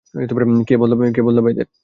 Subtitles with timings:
[0.67, 1.49] কে বদলাবে
[1.53, 1.67] এদের?